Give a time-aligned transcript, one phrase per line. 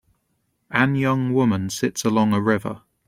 [0.71, 2.81] An young woman sits along a river.